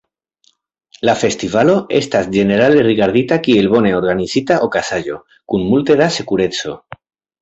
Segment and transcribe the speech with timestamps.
[1.09, 5.19] La festivalo estas ĝenerale rigardita kiel bone organizita okazaĵo,
[5.53, 6.75] kun multe da sekureco.